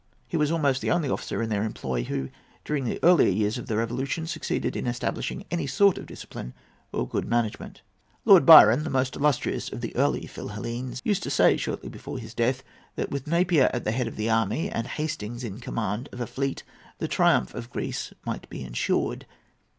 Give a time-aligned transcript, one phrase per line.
[0.27, 2.29] He was almost the only officer in their employ who,
[2.65, 6.55] during the earlier years of the Revolution, succeeded in establishing any sort of discipline
[6.91, 7.83] or good management.
[8.25, 12.17] Lord Byron, the most illustrious of all the early Philhellenes, used to say, shortly before
[12.17, 12.63] his death,
[12.95, 16.25] that with Napier at the head of the army and Hastings in command of a
[16.25, 16.63] fleet
[16.97, 19.27] the triumph of Greece might be insured.